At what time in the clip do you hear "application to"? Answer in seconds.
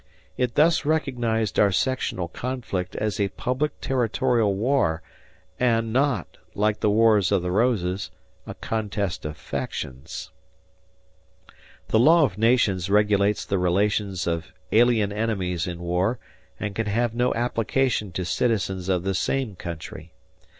17.35-18.25